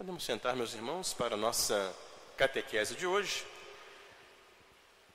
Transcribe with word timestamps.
Podemos 0.00 0.24
sentar, 0.24 0.56
meus 0.56 0.72
irmãos, 0.72 1.12
para 1.12 1.34
a 1.34 1.36
nossa 1.36 1.94
catequese 2.34 2.94
de 2.94 3.06
hoje. 3.06 3.44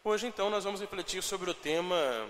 Hoje, 0.03 0.27
então, 0.27 0.47
nós 0.47 0.63
vamos 0.63 0.79
refletir 0.79 1.23
sobre 1.23 1.49
o 1.49 1.55
tema 1.55 2.29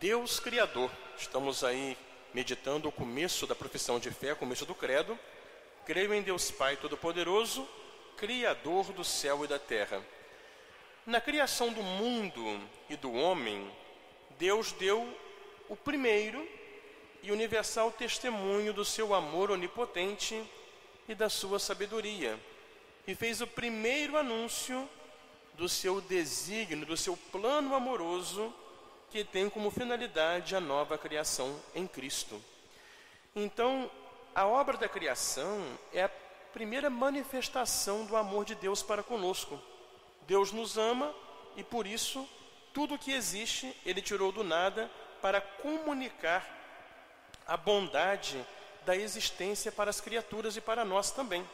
Deus 0.00 0.40
Criador. 0.40 0.90
Estamos 1.16 1.62
aí 1.62 1.96
meditando 2.34 2.88
o 2.88 2.92
começo 2.92 3.46
da 3.46 3.54
profissão 3.54 4.00
de 4.00 4.10
fé, 4.10 4.32
o 4.32 4.36
começo 4.36 4.66
do 4.66 4.74
credo. 4.74 5.16
Creio 5.84 6.12
em 6.12 6.20
Deus 6.20 6.50
Pai 6.50 6.76
Todo-Poderoso, 6.76 7.64
Criador 8.16 8.92
do 8.92 9.04
céu 9.04 9.44
e 9.44 9.46
da 9.46 9.60
terra. 9.60 10.02
Na 11.06 11.20
criação 11.20 11.72
do 11.72 11.80
mundo 11.80 12.60
e 12.90 12.96
do 12.96 13.12
homem, 13.12 13.70
Deus 14.36 14.72
deu 14.72 15.16
o 15.68 15.76
primeiro 15.76 16.44
e 17.22 17.30
universal 17.30 17.92
testemunho 17.92 18.72
do 18.72 18.84
seu 18.84 19.14
amor 19.14 19.52
onipotente 19.52 20.44
e 21.08 21.14
da 21.14 21.28
sua 21.28 21.58
sabedoria, 21.58 22.38
e 23.06 23.14
fez 23.14 23.40
o 23.40 23.46
primeiro 23.46 24.16
anúncio 24.16 24.88
do 25.54 25.68
seu 25.68 26.00
desígnio, 26.00 26.86
do 26.86 26.96
seu 26.96 27.16
plano 27.16 27.74
amoroso, 27.74 28.52
que 29.10 29.24
tem 29.24 29.48
como 29.48 29.70
finalidade 29.70 30.56
a 30.56 30.60
nova 30.60 30.98
criação 30.98 31.58
em 31.74 31.86
Cristo. 31.86 32.42
Então, 33.34 33.90
a 34.34 34.46
obra 34.46 34.76
da 34.76 34.88
criação 34.88 35.64
é 35.92 36.02
a 36.02 36.10
primeira 36.52 36.90
manifestação 36.90 38.04
do 38.04 38.16
amor 38.16 38.44
de 38.44 38.54
Deus 38.54 38.82
para 38.82 39.02
conosco. 39.02 39.60
Deus 40.26 40.52
nos 40.52 40.76
ama 40.76 41.14
e 41.56 41.62
por 41.62 41.86
isso 41.86 42.28
tudo 42.74 42.98
que 42.98 43.12
existe 43.12 43.74
ele 43.86 44.02
tirou 44.02 44.32
do 44.32 44.42
nada 44.44 44.90
para 45.22 45.40
comunicar 45.40 46.46
a 47.46 47.56
bondade 47.56 48.44
da 48.86 48.96
existência 48.96 49.72
para 49.72 49.90
as 49.90 50.00
criaturas 50.00 50.56
e 50.56 50.60
para 50.60 50.84
nós 50.84 51.10
também. 51.10 51.46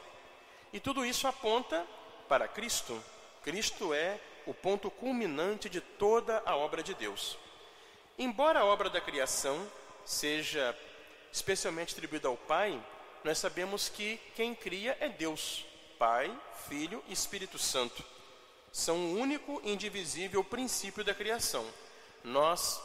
E 0.71 0.79
tudo 0.79 1.05
isso 1.05 1.27
aponta 1.27 1.85
para 2.29 2.47
Cristo. 2.47 3.03
Cristo 3.43 3.95
é 3.95 4.21
o 4.47 4.53
ponto 4.53 4.91
culminante 4.91 5.69
de 5.71 5.81
toda 5.81 6.43
a 6.45 6.55
obra 6.55 6.83
de 6.83 6.95
Deus. 6.95 7.39
Embora 8.19 8.61
a 8.61 8.65
obra 8.67 8.91
da 8.91 9.01
criação 9.01 9.67
seja 10.05 10.79
especialmente 11.33 11.95
atribuída 11.95 12.29
ao 12.29 12.37
Pai, 12.37 12.79
nós 13.25 13.39
sabemos 13.39 13.89
que 13.89 14.19
quem 14.37 14.55
cria 14.55 14.97
é 15.01 15.09
Deus, 15.09 15.65
Pai, 15.99 16.31
Filho 16.69 17.03
e 17.09 17.13
Espírito 17.15 17.59
Santo. 17.59 18.05
São 18.71 18.97
o 18.97 19.19
único 19.19 19.61
e 19.65 19.73
indivisível 19.73 20.45
princípio 20.45 21.03
da 21.03 21.15
criação. 21.15 21.67
Nós 22.23 22.81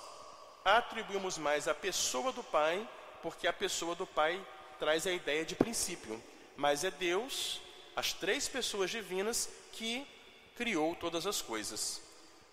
atribuímos 0.63 1.37
mais 1.37 1.67
a 1.67 1.73
pessoa 1.73 2.31
do 2.31 2.43
Pai 2.43 2.87
porque 3.27 3.45
a 3.45 3.51
pessoa 3.51 3.93
do 3.93 4.07
Pai 4.07 4.41
traz 4.79 5.05
a 5.05 5.11
ideia 5.11 5.43
de 5.43 5.53
princípio, 5.53 6.23
mas 6.55 6.85
é 6.85 6.91
Deus, 6.91 7.61
as 7.93 8.13
três 8.13 8.47
pessoas 8.47 8.89
divinas, 8.89 9.49
que 9.73 10.07
criou 10.55 10.95
todas 10.95 11.27
as 11.27 11.41
coisas. 11.41 12.01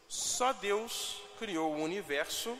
Só 0.08 0.52
Deus 0.52 1.22
criou 1.38 1.72
o 1.72 1.80
universo 1.80 2.58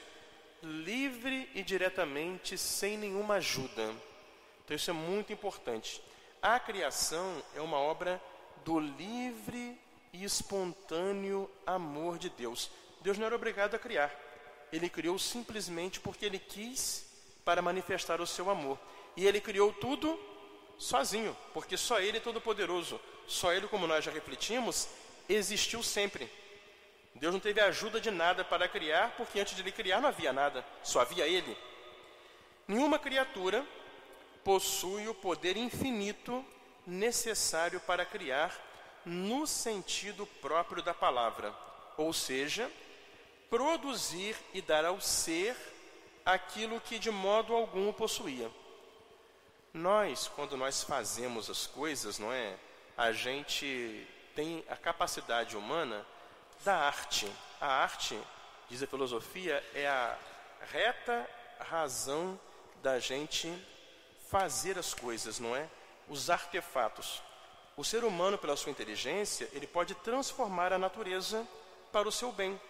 livre 0.62 1.51
e 1.56 1.65
diretamente, 1.65 2.56
sem 2.56 2.97
nenhuma 2.97 3.34
ajuda. 3.34 3.93
Então 4.65 4.77
isso 4.77 4.91
é 4.91 4.95
muito 4.95 5.33
importante. 5.33 6.01
A 6.41 6.61
criação 6.61 7.43
é 7.56 7.61
uma 7.61 7.78
obra 7.78 8.23
do 8.65 8.78
livre 8.78 9.77
e 10.12 10.23
espontâneo 10.23 11.51
amor 11.67 12.17
de 12.17 12.31
Deus. 12.31 12.71
Deus 13.01 13.19
não 13.19 13.27
era 13.27 13.34
obrigado 13.34 13.75
a 13.75 13.78
criar. 13.81 14.15
Ele 14.73 14.89
criou 14.89 15.19
simplesmente 15.19 15.99
porque 15.99 16.25
ele 16.25 16.39
quis 16.39 17.12
para 17.45 17.62
manifestar 17.62 18.20
o 18.20 18.27
seu 18.27 18.50
amor. 18.50 18.78
E 19.17 19.27
ele 19.27 19.41
criou 19.41 19.73
tudo 19.73 20.19
sozinho, 20.78 21.37
porque 21.53 21.77
só 21.77 22.00
ele 22.00 22.19
é 22.19 22.20
todo-poderoso. 22.20 23.00
Só 23.27 23.53
ele, 23.53 23.69
como 23.69 23.87
nós 23.87 24.05
já 24.05 24.11
refletimos, 24.11 24.89
existiu 25.28 25.83
sempre. 25.83 26.31
Deus 27.15 27.33
não 27.33 27.41
teve 27.41 27.61
ajuda 27.61 28.00
de 28.00 28.11
nada 28.11 28.45
para 28.45 28.69
criar, 28.69 29.15
porque 29.17 29.39
antes 29.39 29.55
de 29.55 29.62
ele 29.62 29.71
criar 29.71 30.00
não 30.00 30.09
havia 30.09 30.32
nada, 30.32 30.65
só 30.82 31.00
havia 31.00 31.27
ele. 31.27 31.56
Nenhuma 32.66 32.99
criatura 32.99 33.65
possui 34.43 35.06
o 35.06 35.15
poder 35.15 35.56
infinito 35.56 36.44
necessário 36.87 37.81
para 37.81 38.05
criar 38.05 38.55
no 39.05 39.47
sentido 39.47 40.26
próprio 40.41 40.82
da 40.82 40.93
palavra, 40.93 41.55
ou 41.97 42.12
seja, 42.12 42.71
produzir 43.49 44.37
e 44.53 44.61
dar 44.61 44.84
ao 44.84 45.00
ser 45.00 45.56
aquilo 46.25 46.81
que 46.81 46.99
de 46.99 47.11
modo 47.11 47.55
algum 47.55 47.93
possuía. 47.93 48.51
Nós, 49.73 50.29
quando 50.29 50.57
nós 50.57 50.83
fazemos 50.83 51.51
as 51.51 51.67
coisas, 51.67 52.19
não 52.19 52.33
é? 52.33 52.57
A 52.97 53.12
gente 53.12 54.07
tem 54.35 54.65
a 54.69 54.77
capacidade 54.77 55.57
humana 55.57 56.07
da 56.65 56.77
arte. 56.77 57.31
A 57.61 57.67
arte, 57.67 58.19
diz 58.69 58.83
a 58.83 58.87
filosofia, 58.87 59.62
é 59.75 59.87
a 59.87 60.17
reta 60.71 61.29
razão 61.59 62.39
da 62.83 62.99
gente 62.99 63.53
fazer 64.31 64.79
as 64.79 64.95
coisas, 64.95 65.39
não 65.39 65.56
é? 65.56 65.69
Os 66.09 66.31
artefatos. 66.31 67.23
O 67.77 67.85
ser 67.85 68.05
humano, 68.05 68.39
pela 68.39 68.56
sua 68.56 68.71
inteligência, 68.71 69.49
ele 69.53 69.67
pode 69.67 69.95
transformar 69.97 70.73
a 70.73 70.79
natureza 70.79 71.47
para 71.91 72.09
o 72.09 72.12
seu 72.12 72.31
bem, 72.31 72.61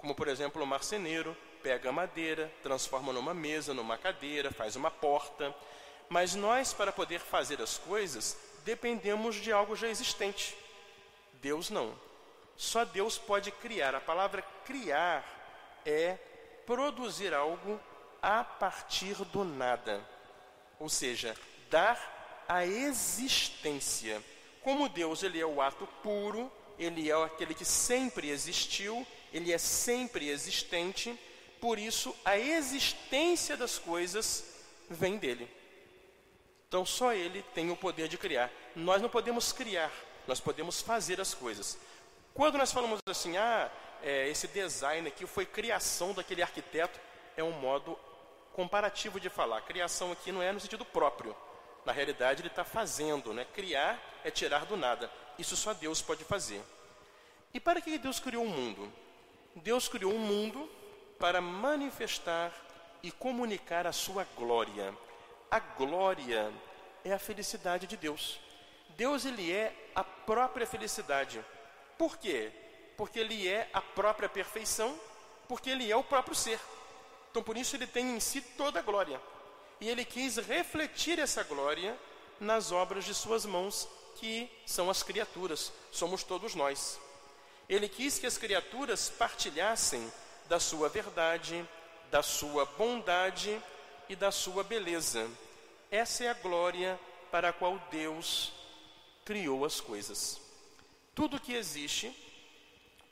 como 0.00 0.14
por 0.14 0.28
exemplo 0.28 0.62
o 0.62 0.66
marceneiro 0.66 1.36
pega 1.62 1.90
a 1.90 1.92
madeira, 1.92 2.50
transforma 2.62 3.12
numa 3.12 3.34
mesa, 3.34 3.74
numa 3.74 3.98
cadeira, 3.98 4.50
faz 4.50 4.74
uma 4.76 4.90
porta. 4.90 5.54
Mas 6.08 6.34
nós, 6.34 6.72
para 6.72 6.90
poder 6.90 7.20
fazer 7.20 7.60
as 7.60 7.78
coisas, 7.78 8.36
dependemos 8.64 9.36
de 9.36 9.52
algo 9.52 9.76
já 9.76 9.88
existente. 9.88 10.56
Deus 11.34 11.70
não. 11.70 11.94
Só 12.56 12.84
Deus 12.84 13.18
pode 13.18 13.50
criar. 13.52 13.94
A 13.94 14.00
palavra 14.00 14.42
criar 14.64 15.24
é 15.84 16.18
produzir 16.66 17.32
algo 17.34 17.78
a 18.22 18.42
partir 18.42 19.14
do 19.26 19.44
nada. 19.44 20.00
Ou 20.78 20.88
seja, 20.88 21.36
dar 21.68 22.44
a 22.48 22.66
existência. 22.66 24.22
Como 24.62 24.88
Deus 24.88 25.22
ele 25.22 25.40
é 25.40 25.46
o 25.46 25.60
ato 25.60 25.86
puro, 26.02 26.50
ele 26.78 27.10
é 27.10 27.24
aquele 27.24 27.54
que 27.54 27.64
sempre 27.64 28.30
existiu, 28.30 29.06
ele 29.32 29.52
é 29.52 29.58
sempre 29.58 30.28
existente, 30.28 31.18
por 31.60 31.78
isso 31.78 32.14
a 32.24 32.38
existência 32.38 33.56
das 33.56 33.78
coisas 33.78 34.44
vem 34.88 35.18
dele. 35.18 35.48
Então 36.68 36.86
só 36.86 37.12
ele 37.12 37.42
tem 37.54 37.70
o 37.70 37.76
poder 37.76 38.08
de 38.08 38.16
criar. 38.16 38.50
Nós 38.74 39.02
não 39.02 39.08
podemos 39.08 39.52
criar, 39.52 39.92
nós 40.26 40.40
podemos 40.40 40.80
fazer 40.80 41.20
as 41.20 41.34
coisas. 41.34 41.78
Quando 42.32 42.56
nós 42.56 42.72
falamos 42.72 43.00
assim, 43.06 43.36
ah, 43.36 43.70
é, 44.02 44.28
esse 44.28 44.46
design 44.48 45.08
aqui 45.08 45.26
foi 45.26 45.44
criação 45.44 46.12
daquele 46.12 46.42
arquiteto, 46.42 46.98
é 47.36 47.42
um 47.42 47.52
modo 47.52 47.98
comparativo 48.52 49.18
de 49.18 49.28
falar. 49.28 49.62
Criação 49.62 50.12
aqui 50.12 50.30
não 50.30 50.42
é 50.42 50.52
no 50.52 50.60
sentido 50.60 50.84
próprio. 50.84 51.36
Na 51.84 51.92
realidade, 51.92 52.42
ele 52.42 52.48
está 52.48 52.64
fazendo, 52.64 53.32
né? 53.32 53.46
Criar 53.54 53.98
é 54.22 54.30
tirar 54.30 54.66
do 54.66 54.76
nada. 54.76 55.10
Isso 55.38 55.56
só 55.56 55.72
Deus 55.72 56.02
pode 56.02 56.24
fazer. 56.24 56.62
E 57.52 57.58
para 57.58 57.80
que 57.80 57.98
Deus 57.98 58.20
criou 58.20 58.44
o 58.44 58.48
mundo? 58.48 58.92
Deus 59.56 59.88
criou 59.88 60.12
um 60.12 60.18
mundo 60.18 60.68
para 61.18 61.40
manifestar 61.40 62.52
e 63.02 63.10
comunicar 63.10 63.86
a 63.86 63.92
sua 63.92 64.26
glória. 64.36 64.94
A 65.50 65.58
glória 65.58 66.52
é 67.04 67.12
a 67.12 67.18
felicidade 67.18 67.86
de 67.86 67.96
Deus. 67.96 68.40
Deus 68.90 69.24
ele 69.24 69.50
é 69.52 69.74
a 69.94 70.04
própria 70.04 70.66
felicidade. 70.66 71.44
Por 71.98 72.16
quê? 72.18 72.52
Porque 72.96 73.18
ele 73.18 73.48
é 73.48 73.68
a 73.72 73.80
própria 73.80 74.28
perfeição, 74.28 74.98
porque 75.48 75.70
ele 75.70 75.90
é 75.90 75.96
o 75.96 76.04
próprio 76.04 76.34
ser. 76.34 76.60
Então, 77.30 77.42
por 77.42 77.56
isso, 77.56 77.76
ele 77.76 77.86
tem 77.86 78.16
em 78.16 78.20
si 78.20 78.40
toda 78.40 78.80
a 78.80 78.82
glória. 78.82 79.20
E 79.80 79.88
ele 79.88 80.04
quis 80.04 80.36
refletir 80.36 81.18
essa 81.18 81.42
glória 81.42 81.98
nas 82.38 82.72
obras 82.72 83.04
de 83.04 83.14
suas 83.14 83.46
mãos, 83.46 83.88
que 84.16 84.50
são 84.66 84.90
as 84.90 85.02
criaturas, 85.02 85.72
somos 85.90 86.22
todos 86.22 86.54
nós. 86.54 87.00
Ele 87.70 87.88
quis 87.88 88.18
que 88.18 88.26
as 88.26 88.36
criaturas 88.36 89.08
partilhassem 89.08 90.12
da 90.48 90.58
sua 90.58 90.88
verdade, 90.88 91.64
da 92.10 92.20
sua 92.20 92.64
bondade 92.66 93.62
e 94.08 94.16
da 94.16 94.32
sua 94.32 94.64
beleza. 94.64 95.30
Essa 95.88 96.24
é 96.24 96.28
a 96.28 96.34
glória 96.34 96.98
para 97.30 97.50
a 97.50 97.52
qual 97.52 97.80
Deus 97.88 98.52
criou 99.24 99.64
as 99.64 99.80
coisas. 99.80 100.40
Tudo 101.14 101.38
que 101.38 101.54
existe, 101.54 102.12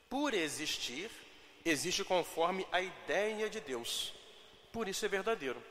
por 0.09 0.33
existir, 0.33 1.09
existe 1.63 2.03
conforme 2.03 2.67
a 2.69 2.81
ideia 2.81 3.49
de 3.49 3.61
Deus. 3.61 4.13
Por 4.73 4.89
isso 4.89 5.05
é 5.05 5.07
verdadeiro. 5.07 5.63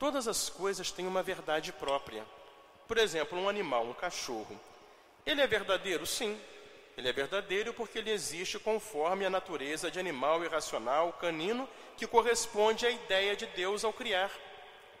Todas 0.00 0.26
as 0.26 0.50
coisas 0.50 0.90
têm 0.90 1.06
uma 1.06 1.22
verdade 1.22 1.72
própria. 1.72 2.26
Por 2.88 2.98
exemplo, 2.98 3.38
um 3.38 3.48
animal, 3.48 3.86
um 3.86 3.94
cachorro. 3.94 4.60
Ele 5.24 5.40
é 5.40 5.46
verdadeiro? 5.46 6.04
Sim. 6.04 6.36
Ele 6.96 7.08
é 7.08 7.12
verdadeiro 7.12 7.72
porque 7.72 7.98
ele 7.98 8.10
existe 8.10 8.58
conforme 8.58 9.24
a 9.24 9.30
natureza 9.30 9.90
de 9.90 9.98
animal 9.98 10.44
irracional, 10.44 11.12
canino, 11.14 11.68
que 11.96 12.06
corresponde 12.06 12.86
à 12.86 12.90
ideia 12.90 13.34
de 13.34 13.46
Deus 13.46 13.84
ao 13.84 13.92
criar 13.92 14.30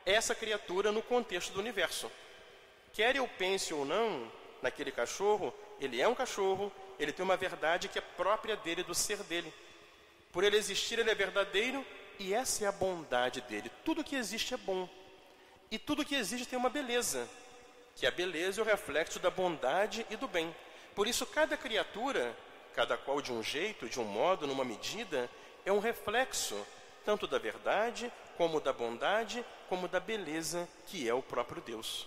essa 0.04 0.34
criatura 0.34 0.90
no 0.90 1.02
contexto 1.02 1.52
do 1.52 1.60
universo. 1.60 2.10
Quer 2.92 3.16
eu 3.16 3.28
pense 3.38 3.72
ou 3.72 3.84
não, 3.84 4.30
naquele 4.60 4.90
cachorro, 4.90 5.54
ele 5.80 6.00
é 6.00 6.08
um 6.08 6.14
cachorro, 6.14 6.72
ele 6.98 7.12
tem 7.12 7.24
uma 7.24 7.36
verdade 7.36 7.88
que 7.88 7.98
é 7.98 8.02
própria 8.02 8.56
dele, 8.56 8.82
do 8.82 8.94
ser 8.94 9.18
dele. 9.24 9.52
Por 10.32 10.44
ele 10.44 10.56
existir, 10.56 10.98
ele 10.98 11.10
é 11.10 11.14
verdadeiro 11.14 11.84
e 12.18 12.32
essa 12.32 12.64
é 12.64 12.66
a 12.68 12.72
bondade 12.72 13.40
dele. 13.42 13.70
Tudo 13.84 14.04
que 14.04 14.16
existe 14.16 14.54
é 14.54 14.56
bom. 14.56 14.88
E 15.70 15.78
tudo 15.78 16.04
que 16.04 16.14
existe 16.14 16.46
tem 16.46 16.58
uma 16.58 16.70
beleza, 16.70 17.28
que 17.96 18.06
a 18.06 18.10
beleza 18.10 18.60
é 18.60 18.64
o 18.64 18.66
reflexo 18.66 19.18
da 19.18 19.30
bondade 19.30 20.06
e 20.10 20.16
do 20.16 20.28
bem. 20.28 20.54
Por 20.94 21.06
isso, 21.06 21.26
cada 21.26 21.56
criatura, 21.56 22.36
cada 22.74 22.96
qual 22.96 23.20
de 23.20 23.32
um 23.32 23.42
jeito, 23.42 23.88
de 23.88 24.00
um 24.00 24.04
modo, 24.04 24.46
numa 24.46 24.64
medida, 24.64 25.30
é 25.64 25.72
um 25.72 25.78
reflexo 25.78 26.56
tanto 27.04 27.26
da 27.26 27.38
verdade, 27.38 28.12
como 28.36 28.60
da 28.60 28.72
bondade, 28.72 29.44
como 29.68 29.88
da 29.88 30.00
beleza 30.00 30.68
que 30.86 31.08
é 31.08 31.14
o 31.14 31.22
próprio 31.22 31.62
Deus. 31.62 32.06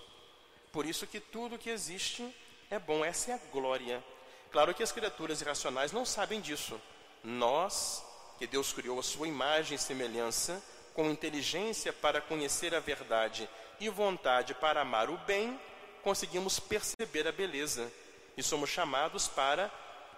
Por 0.71 0.85
isso 0.85 1.07
que 1.07 1.19
tudo 1.19 1.57
que 1.57 1.69
existe 1.69 2.35
é 2.69 2.79
bom, 2.79 3.03
essa 3.03 3.31
é 3.31 3.33
a 3.33 3.39
glória. 3.51 4.03
Claro 4.51 4.73
que 4.73 4.83
as 4.83 4.91
criaturas 4.91 5.41
irracionais 5.41 5.91
não 5.91 6.05
sabem 6.05 6.39
disso. 6.41 6.79
Nós, 7.23 8.03
que 8.37 8.47
Deus 8.47 8.71
criou 8.71 8.99
a 8.99 9.03
sua 9.03 9.27
imagem 9.27 9.75
e 9.75 9.79
semelhança, 9.79 10.63
com 10.93 11.09
inteligência 11.09 11.91
para 11.91 12.21
conhecer 12.21 12.73
a 12.73 12.79
verdade 12.79 13.49
e 13.79 13.89
vontade 13.89 14.53
para 14.53 14.81
amar 14.81 15.09
o 15.09 15.17
bem, 15.19 15.59
conseguimos 16.01 16.59
perceber 16.59 17.27
a 17.27 17.31
beleza 17.31 17.91
e 18.37 18.43
somos 18.43 18.69
chamados 18.69 19.27
para 19.27 19.69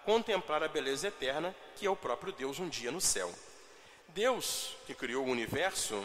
contemplar 0.04 0.62
a 0.62 0.68
beleza 0.68 1.08
eterna 1.08 1.54
que 1.76 1.86
é 1.86 1.90
o 1.90 1.96
próprio 1.96 2.32
Deus 2.32 2.58
um 2.58 2.68
dia 2.68 2.90
no 2.90 3.00
céu. 3.00 3.32
Deus, 4.08 4.74
que 4.86 4.94
criou 4.94 5.26
o 5.26 5.30
universo, 5.30 6.02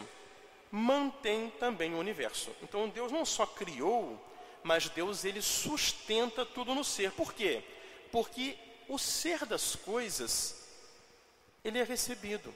mantém 0.70 1.50
também 1.58 1.94
o 1.94 1.98
universo. 1.98 2.50
Então 2.62 2.88
Deus 2.88 3.10
não 3.10 3.24
só 3.24 3.46
criou, 3.46 4.22
mas 4.62 4.88
Deus 4.88 5.24
ele 5.24 5.40
sustenta 5.40 6.44
tudo 6.44 6.74
no 6.74 6.84
ser. 6.84 7.12
Por 7.12 7.32
quê? 7.32 7.62
Porque 8.12 8.56
o 8.88 8.98
ser 8.98 9.44
das 9.46 9.74
coisas 9.74 10.68
ele 11.64 11.78
é 11.78 11.82
recebido. 11.82 12.54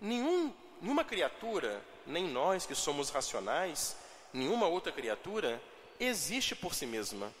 Nenhum, 0.00 0.52
nenhuma 0.80 1.04
criatura, 1.04 1.82
nem 2.06 2.24
nós 2.24 2.66
que 2.66 2.74
somos 2.74 3.10
racionais, 3.10 3.96
nenhuma 4.32 4.66
outra 4.66 4.92
criatura 4.92 5.62
existe 5.98 6.54
por 6.54 6.74
si 6.74 6.86
mesma. 6.86 7.32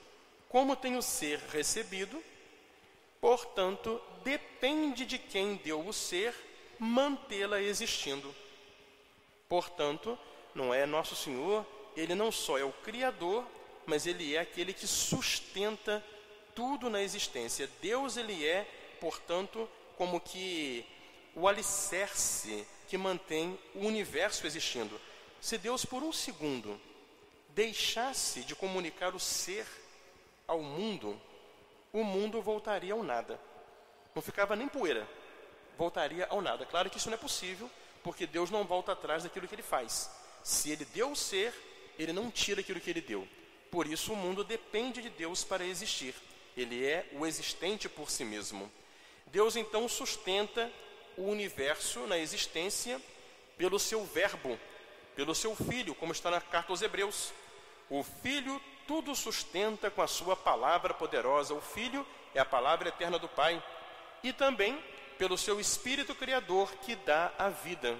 Como 0.50 0.74
tem 0.74 0.96
o 0.96 1.02
ser 1.02 1.38
recebido, 1.52 2.20
portanto, 3.20 4.02
depende 4.24 5.06
de 5.06 5.16
quem 5.16 5.54
deu 5.54 5.86
o 5.86 5.92
ser 5.92 6.34
mantê-la 6.76 7.62
existindo. 7.62 8.34
Portanto, 9.48 10.18
não 10.52 10.74
é 10.74 10.84
nosso 10.86 11.14
Senhor, 11.14 11.64
ele 11.96 12.16
não 12.16 12.32
só 12.32 12.58
é 12.58 12.64
o 12.64 12.72
Criador, 12.72 13.46
mas 13.86 14.06
ele 14.06 14.34
é 14.34 14.40
aquele 14.40 14.74
que 14.74 14.88
sustenta 14.88 16.04
tudo 16.52 16.90
na 16.90 17.00
existência. 17.00 17.70
Deus, 17.80 18.16
ele 18.16 18.44
é, 18.44 18.64
portanto, 19.00 19.68
como 19.96 20.20
que 20.20 20.84
o 21.32 21.46
alicerce 21.46 22.66
que 22.88 22.98
mantém 22.98 23.56
o 23.72 23.86
universo 23.86 24.48
existindo. 24.48 25.00
Se 25.40 25.56
Deus, 25.56 25.84
por 25.84 26.02
um 26.02 26.12
segundo, 26.12 26.80
deixasse 27.50 28.40
de 28.40 28.56
comunicar 28.56 29.14
o 29.14 29.20
ser 29.20 29.64
ao 30.50 30.60
mundo, 30.60 31.18
o 31.92 32.02
mundo 32.02 32.42
voltaria 32.42 32.92
ao 32.92 33.04
nada. 33.04 33.40
Não 34.12 34.20
ficava 34.20 34.56
nem 34.56 34.66
poeira, 34.66 35.08
voltaria 35.78 36.26
ao 36.28 36.42
nada. 36.42 36.66
Claro 36.66 36.90
que 36.90 36.98
isso 36.98 37.08
não 37.08 37.14
é 37.14 37.20
possível, 37.20 37.70
porque 38.02 38.26
Deus 38.26 38.50
não 38.50 38.64
volta 38.64 38.90
atrás 38.90 39.22
daquilo 39.22 39.46
que 39.46 39.54
ele 39.54 39.62
faz. 39.62 40.10
Se 40.42 40.72
ele 40.72 40.84
deu 40.86 41.12
o 41.12 41.16
ser, 41.16 41.54
ele 41.96 42.12
não 42.12 42.32
tira 42.32 42.62
aquilo 42.62 42.80
que 42.80 42.90
ele 42.90 43.00
deu. 43.00 43.28
Por 43.70 43.86
isso 43.86 44.12
o 44.12 44.16
mundo 44.16 44.42
depende 44.42 45.00
de 45.00 45.08
Deus 45.08 45.44
para 45.44 45.64
existir. 45.64 46.16
Ele 46.56 46.84
é 46.84 47.08
o 47.12 47.24
existente 47.24 47.88
por 47.88 48.10
si 48.10 48.24
mesmo. 48.24 48.70
Deus 49.26 49.54
então 49.54 49.88
sustenta 49.88 50.68
o 51.16 51.22
universo 51.22 52.08
na 52.08 52.18
existência 52.18 53.00
pelo 53.56 53.78
seu 53.78 54.04
verbo, 54.04 54.58
pelo 55.14 55.32
seu 55.32 55.54
filho, 55.54 55.94
como 55.94 56.10
está 56.10 56.28
na 56.28 56.40
carta 56.40 56.72
aos 56.72 56.82
Hebreus. 56.82 57.32
O 57.88 58.02
filho 58.02 58.60
tudo 58.90 59.14
sustenta 59.14 59.88
com 59.88 60.02
a 60.02 60.08
sua 60.08 60.34
palavra 60.34 60.92
poderosa. 60.92 61.54
O 61.54 61.60
filho 61.60 62.04
é 62.34 62.40
a 62.40 62.44
palavra 62.44 62.88
eterna 62.88 63.20
do 63.20 63.28
Pai. 63.28 63.62
E 64.20 64.32
também 64.32 64.82
pelo 65.16 65.38
seu 65.38 65.60
espírito 65.60 66.12
criador 66.12 66.68
que 66.78 66.96
dá 66.96 67.32
a 67.38 67.50
vida. 67.50 67.96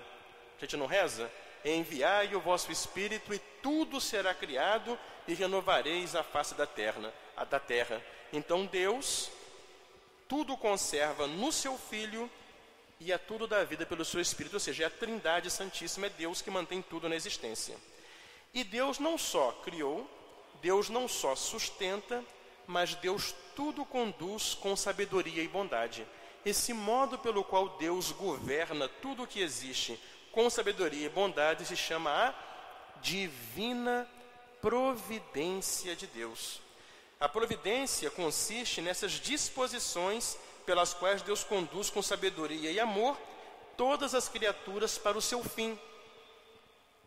A 0.58 0.60
gente 0.60 0.76
não 0.76 0.86
reza? 0.86 1.30
Enviai 1.64 2.34
o 2.34 2.40
vosso 2.40 2.72
espírito 2.72 3.32
e 3.32 3.38
tudo 3.62 4.00
será 4.00 4.34
criado 4.34 4.98
e 5.28 5.34
renovareis 5.34 6.16
a 6.16 6.24
face 6.24 6.56
da 6.56 6.66
terra, 6.66 7.14
a 7.36 7.44
da 7.44 7.60
terra. 7.60 8.04
Então 8.32 8.66
Deus 8.66 9.30
tudo 10.26 10.56
conserva 10.56 11.28
no 11.28 11.52
seu 11.52 11.78
Filho 11.78 12.28
e 12.98 13.12
a 13.12 13.18
tudo 13.18 13.46
dá 13.46 13.62
vida 13.62 13.86
pelo 13.86 14.04
seu 14.04 14.20
Espírito, 14.20 14.54
ou 14.54 14.60
seja, 14.60 14.82
é 14.82 14.86
a 14.86 14.90
Trindade 14.90 15.52
Santíssima, 15.52 16.08
é 16.08 16.10
Deus 16.10 16.42
que 16.42 16.50
mantém 16.50 16.82
tudo 16.82 17.08
na 17.08 17.14
existência. 17.14 17.76
E 18.52 18.64
Deus 18.64 18.98
não 18.98 19.16
só 19.16 19.52
criou, 19.62 20.10
Deus 20.62 20.88
não 20.88 21.08
só 21.08 21.34
sustenta, 21.34 22.24
mas 22.66 22.94
Deus 22.94 23.34
tudo 23.56 23.84
conduz 23.84 24.54
com 24.54 24.76
sabedoria 24.76 25.42
e 25.42 25.48
bondade. 25.48 26.06
Esse 26.44 26.72
modo 26.72 27.18
pelo 27.18 27.44
qual 27.44 27.70
Deus 27.70 28.12
governa 28.12 28.88
tudo 28.88 29.24
o 29.24 29.26
que 29.26 29.40
existe 29.40 30.00
com 30.32 30.48
sabedoria 30.48 31.06
e 31.06 31.10
bondade 31.10 31.66
se 31.66 31.76
chama 31.76 32.10
a 32.10 32.34
divina 33.02 34.08
providência 34.60 35.96
de 35.96 36.06
Deus. 36.06 36.60
A 37.18 37.28
providência 37.28 38.10
consiste 38.10 38.80
nessas 38.80 39.12
disposições 39.12 40.38
pelas 40.64 40.94
quais 40.94 41.20
Deus 41.22 41.42
conduz 41.42 41.90
com 41.90 42.00
sabedoria 42.00 42.70
e 42.70 42.78
amor 42.78 43.18
todas 43.76 44.14
as 44.14 44.28
criaturas 44.28 44.96
para 44.96 45.18
o 45.18 45.22
seu 45.22 45.42
fim. 45.42 45.78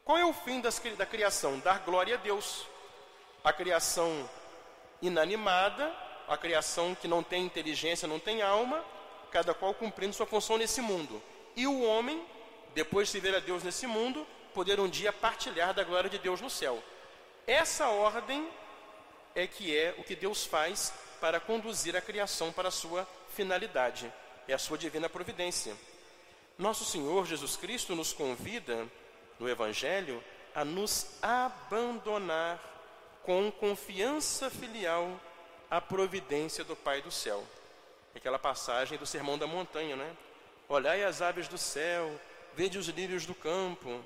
Qual 0.04 0.18
é 0.18 0.26
o 0.26 0.34
fim 0.34 0.60
das, 0.60 0.80
da 0.98 1.06
criação? 1.06 1.60
Dar 1.60 1.80
glória 1.80 2.16
a 2.16 2.18
Deus. 2.18 2.68
A 3.44 3.52
criação 3.52 4.30
inanimada, 5.02 5.94
a 6.28 6.38
criação 6.38 6.96
que 6.96 7.08
não 7.08 7.22
tem 7.22 7.44
inteligência, 7.44 8.08
não 8.08 8.20
tem 8.20 8.42
alma, 8.42 8.84
cada 9.32 9.54
qual 9.54 9.74
cumprindo 9.74 10.14
sua 10.14 10.26
função 10.26 10.58
nesse 10.58 10.80
mundo. 10.80 11.22
E 11.56 11.68
o 11.68 11.84
homem, 11.84 12.24
depois 12.74 13.12
de 13.12 13.20
ver 13.20 13.36
a 13.36 13.40
Deus 13.40 13.64
nesse 13.64 13.86
mundo, 13.86 14.26
poder 14.54 14.80
um 14.80 14.88
dia 14.88 15.12
partilhar 15.12 15.74
da 15.74 15.84
glória 15.84 16.10
de 16.10 16.18
Deus 16.18 16.40
no 16.40 16.50
céu. 16.50 16.82
Essa 17.46 17.90
ordem 17.90 18.48
é 19.36 19.46
que 19.46 19.76
é 19.76 19.94
o 19.98 20.04
que 20.04 20.16
Deus 20.16 20.46
faz 20.46 20.94
para 21.20 21.40
conduzir 21.40 21.96
a 21.96 22.02
criação 22.02 22.52
para 22.52 22.70
a 22.70 22.72
sua 22.72 23.08
finalidade, 23.30 24.12
é 24.48 24.54
a 24.54 24.60
sua 24.60 24.78
divina 24.78 25.10
providência. 25.10 25.76
Nosso 26.58 26.86
Senhor 26.86 27.26
Jesus 27.26 27.56
Cristo 27.56 27.96
nos 27.96 28.14
convida, 28.14 28.88
no 29.40 29.50
Evangelho, 29.50 30.24
a 30.54 30.64
nos 30.64 31.18
abandonar 31.22 32.73
com 33.24 33.52
confiança 33.52 34.50
filial 34.50 35.20
à 35.72 35.80
providência 35.80 36.64
do 36.64 36.76
Pai 36.76 37.02
do 37.02 37.12
céu. 37.12 37.44
Aquela 38.16 38.38
passagem 38.38 38.98
do 38.98 39.06
Sermão 39.06 39.38
da 39.38 39.48
Montanha, 39.48 39.96
né? 39.96 40.16
Olhai 40.70 41.04
as 41.04 41.22
aves 41.22 41.48
do 41.48 41.58
céu, 41.58 42.20
vede 42.54 42.78
os 42.78 42.88
lírios 42.88 43.26
do 43.26 43.34
campo. 43.34 44.04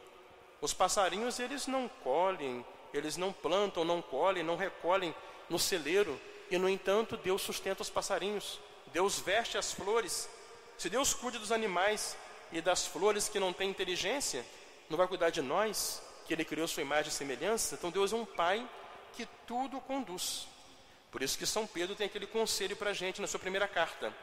Os 0.62 0.74
passarinhos, 0.74 1.40
eles 1.40 1.68
não 1.68 1.88
colhem, 1.88 2.66
eles 2.94 3.18
não 3.18 3.34
plantam, 3.34 3.84
não 3.84 4.02
colhem, 4.02 4.44
não 4.44 4.56
recolhem 4.56 5.14
no 5.50 5.60
celeiro, 5.60 6.20
e 6.50 6.58
no 6.58 6.70
entanto 6.70 7.18
Deus 7.18 7.42
sustenta 7.42 7.82
os 7.82 7.90
passarinhos, 7.90 8.60
Deus 8.94 9.20
veste 9.20 9.58
as 9.58 9.72
flores. 9.74 10.30
Se 10.78 10.90
Deus 10.90 11.14
cuida 11.14 11.40
dos 11.40 11.52
animais 11.52 12.16
e 12.52 12.62
das 12.62 12.86
flores 12.86 13.28
que 13.28 13.40
não 13.40 13.52
têm 13.52 13.70
inteligência, 13.70 14.46
não 14.90 14.98
vai 14.98 15.08
cuidar 15.08 15.30
de 15.30 15.42
nós, 15.42 16.02
que 16.26 16.34
Ele 16.34 16.46
criou 16.46 16.68
sua 16.68 16.84
imagem 16.84 17.10
e 17.10 17.14
semelhança? 17.16 17.76
Então 17.76 17.92
Deus 17.92 18.14
é 18.14 18.16
um 18.16 18.26
Pai 18.26 18.68
que 19.14 19.28
tudo 19.46 19.80
conduz. 19.82 20.48
Por 21.12 21.22
isso 21.22 21.38
que 21.38 21.46
São 21.46 21.66
Pedro 21.66 21.96
tem 21.96 22.08
aquele 22.08 22.28
conselho 22.28 22.76
para 22.76 22.92
a 22.92 22.94
gente 22.94 23.22
na 23.22 23.28
sua 23.28 23.40
primeira 23.40 23.68
carta: 23.68 24.14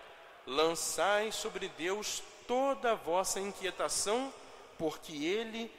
lançai 0.46 1.32
sobre 1.32 1.68
Deus 1.68 2.22
toda 2.46 2.92
a 2.92 2.94
vossa 2.94 3.40
inquietação, 3.40 4.32
porque 4.78 5.12
Ele 5.12 5.70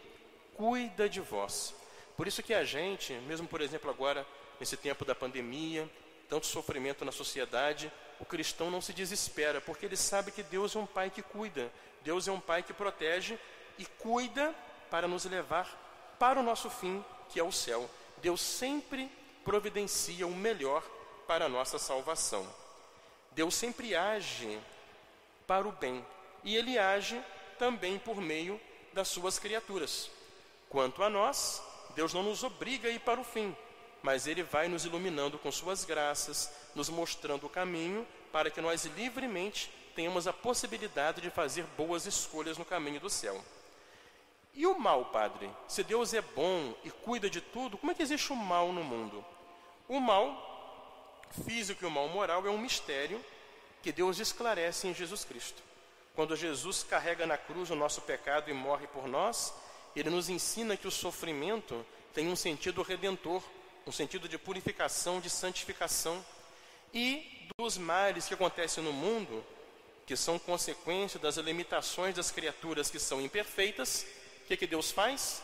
cuida 0.56 1.08
de 1.08 1.22
vós. 1.22 1.74
Por 2.18 2.28
isso 2.28 2.42
que 2.42 2.54
a 2.54 2.64
gente, 2.64 3.14
mesmo 3.28 3.48
por 3.48 3.62
exemplo 3.62 3.90
agora, 3.90 4.26
nesse 4.60 4.78
tempo 4.78 5.04
da 5.04 5.14
pandemia, 5.14 5.90
tanto 6.30 6.48
sofrimento 6.48 7.04
na 7.04 7.12
sociedade, 7.12 7.92
o 8.20 8.26
cristão 8.26 8.72
não 8.72 8.82
se 8.82 8.94
desespera, 8.94 9.60
porque 9.60 9.86
ele 9.86 9.98
sabe 9.98 10.32
que 10.32 10.42
Deus 10.42 10.76
é 10.76 10.80
um 10.80 10.86
Pai 10.86 11.10
que 11.10 11.22
cuida, 11.22 11.72
Deus 12.04 12.28
é 12.28 12.32
um 12.32 12.40
Pai 12.40 12.64
que 12.64 12.74
protege 12.74 13.38
e 13.78 13.86
cuida 13.86 14.56
para 14.90 15.08
nos 15.08 15.26
levar 15.26 16.16
para 16.18 16.40
o 16.40 16.44
nosso 16.44 16.70
fim, 16.70 17.04
que 17.30 17.40
é 17.40 17.44
o 17.44 17.52
céu. 17.52 17.90
Deus 18.22 18.42
sempre 18.42 19.10
providencia 19.44 20.26
o 20.26 20.36
melhor 20.36 20.84
para 21.28 21.46
a 21.46 21.50
nossa 21.50 21.78
salvação. 21.78 22.48
Deus 23.32 23.54
sempre 23.54 23.96
age 23.96 24.60
para 25.46 25.68
o 25.68 25.72
bem 25.72 26.06
e 26.44 26.56
ele 26.56 26.78
age 26.78 27.22
também 27.60 28.00
por 28.00 28.22
meio 28.22 28.60
das 28.94 29.08
suas 29.08 29.38
criaturas. 29.38 30.10
Quanto 30.70 31.04
a 31.04 31.10
nós, 31.10 31.62
Deus 31.96 32.14
não 32.14 32.24
nos 32.24 32.44
obriga 32.44 32.88
a 32.88 32.92
ir 32.92 33.00
para 33.00 33.20
o 33.20 33.24
fim, 33.24 33.56
mas 34.02 34.28
ele 34.28 34.44
vai 34.44 34.68
nos 34.68 34.86
iluminando 34.86 35.38
com 35.38 35.52
suas 35.52 35.84
graças, 35.84 36.52
nos 36.74 36.90
mostrando 36.90 37.46
o 37.46 37.50
caminho 37.50 38.08
para 38.32 38.50
que 38.50 38.62
nós 38.62 38.86
livremente 38.86 39.72
tenhamos 39.96 40.28
a 40.28 40.34
possibilidade 40.34 41.22
de 41.22 41.30
fazer 41.30 41.64
boas 41.78 42.06
escolhas 42.06 42.58
no 42.58 42.66
caminho 42.66 43.00
do 43.00 43.10
céu. 43.10 43.44
E 44.56 44.66
o 44.66 44.80
mal, 44.80 45.06
Padre? 45.06 45.50
Se 45.68 45.84
Deus 45.84 46.14
é 46.14 46.22
bom 46.22 46.74
e 46.84 46.90
cuida 46.90 47.30
de 47.30 47.42
tudo, 47.42 47.78
como 47.78 47.92
é 47.92 47.96
que 47.96 48.02
existe 48.02 48.32
o 48.32 48.36
mal 48.36 48.72
no 48.72 48.84
mundo? 48.84 49.24
O 49.88 50.00
mal 50.00 51.30
físico 51.46 51.84
e 51.84 51.88
o 51.88 51.92
mal 51.92 52.08
moral 52.08 52.46
é 52.48 52.50
um 52.50 52.58
mistério 52.58 53.24
que 53.82 53.92
Deus 53.92 54.20
esclarece 54.20 54.88
em 54.88 54.94
Jesus 54.94 55.26
Cristo. 55.26 55.62
Quando 56.16 56.36
Jesus 56.36 56.84
carrega 56.84 57.28
na 57.28 57.38
cruz 57.38 57.70
o 57.70 57.76
nosso 57.76 58.02
pecado 58.02 58.50
e 58.50 58.54
morre 58.54 58.88
por 58.88 59.08
nós, 59.08 59.54
ele 59.94 60.10
nos 60.10 60.30
ensina 60.30 60.78
que 60.78 60.88
o 60.88 60.92
sofrimento 60.92 61.86
tem 62.14 62.30
um 62.30 62.36
sentido 62.36 62.82
redentor, 62.82 63.44
um 63.86 63.92
sentido 63.92 64.30
de 64.30 64.38
purificação, 64.38 65.20
de 65.20 65.30
santificação. 65.30 66.26
E 66.94 67.50
dos 67.58 67.78
males 67.78 68.26
que 68.26 68.34
acontecem 68.34 68.82
no 68.82 68.94
mundo, 68.94 69.44
que 70.06 70.16
são 70.16 70.40
consequência 70.40 71.20
das 71.20 71.36
limitações 71.36 72.16
das 72.16 72.32
criaturas 72.32 72.90
que 72.90 73.00
são 73.00 73.22
imperfeitas, 73.22 74.06
o 74.46 74.48
que, 74.48 74.56
que 74.56 74.68
Deus 74.68 74.92
faz? 74.92 75.42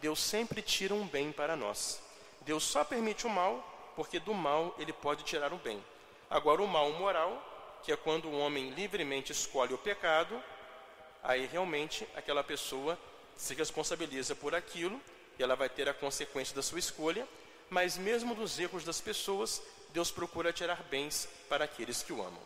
Deus 0.00 0.18
sempre 0.18 0.60
tira 0.60 0.92
um 0.92 1.06
bem 1.06 1.30
para 1.30 1.54
nós. 1.54 2.02
Deus 2.40 2.64
só 2.64 2.82
permite 2.82 3.24
o 3.24 3.30
mal, 3.30 3.92
porque 3.94 4.18
do 4.18 4.34
mal 4.34 4.74
ele 4.76 4.92
pode 4.92 5.22
tirar 5.22 5.52
o 5.52 5.56
bem. 5.56 5.80
Agora, 6.28 6.60
o 6.60 6.66
mal 6.66 6.90
moral, 6.90 7.40
que 7.84 7.92
é 7.92 7.96
quando 7.96 8.26
o 8.26 8.36
homem 8.36 8.70
livremente 8.70 9.30
escolhe 9.30 9.72
o 9.72 9.78
pecado, 9.78 10.42
aí 11.22 11.46
realmente 11.46 12.04
aquela 12.16 12.42
pessoa 12.42 12.98
se 13.36 13.54
responsabiliza 13.54 14.34
por 14.34 14.52
aquilo 14.52 15.00
e 15.38 15.42
ela 15.44 15.54
vai 15.54 15.68
ter 15.68 15.88
a 15.88 15.94
consequência 15.94 16.52
da 16.52 16.62
sua 16.62 16.80
escolha, 16.80 17.28
mas 17.68 17.96
mesmo 17.96 18.34
dos 18.34 18.58
erros 18.58 18.82
das 18.82 19.00
pessoas, 19.00 19.62
Deus 19.90 20.10
procura 20.10 20.52
tirar 20.52 20.82
bens 20.90 21.28
para 21.48 21.66
aqueles 21.66 22.02
que 22.02 22.12
o 22.12 22.20
amam. 22.20 22.42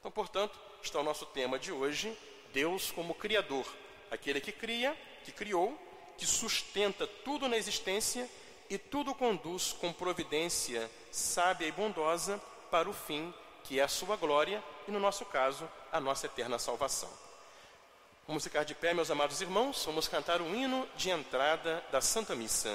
Então, 0.00 0.10
portanto, 0.10 0.58
está 0.82 0.98
o 0.98 1.04
nosso 1.04 1.26
tema 1.26 1.60
de 1.60 1.70
hoje: 1.70 2.18
Deus 2.52 2.90
como 2.90 3.14
Criador, 3.14 3.64
aquele 4.10 4.40
que 4.40 4.52
cria 4.52 4.96
que 5.24 5.32
criou, 5.32 5.78
que 6.16 6.26
sustenta 6.26 7.06
tudo 7.06 7.48
na 7.48 7.56
existência 7.56 8.28
e 8.70 8.78
tudo 8.78 9.14
conduz 9.14 9.72
com 9.72 9.92
providência 9.92 10.90
sábia 11.10 11.66
e 11.66 11.72
bondosa 11.72 12.40
para 12.70 12.88
o 12.88 12.92
fim, 12.92 13.32
que 13.64 13.78
é 13.78 13.82
a 13.82 13.88
sua 13.88 14.16
glória 14.16 14.62
e, 14.86 14.90
no 14.90 14.98
nosso 14.98 15.24
caso, 15.26 15.68
a 15.92 16.00
nossa 16.00 16.26
eterna 16.26 16.58
salvação. 16.58 17.10
Vamos 18.26 18.44
ficar 18.44 18.64
de 18.64 18.74
pé, 18.74 18.92
meus 18.92 19.10
amados 19.10 19.40
irmãos, 19.40 19.84
vamos 19.84 20.08
cantar 20.08 20.40
o 20.40 20.54
hino 20.54 20.86
de 20.96 21.10
entrada 21.10 21.84
da 21.90 22.00
Santa 22.00 22.34
Missa. 22.34 22.70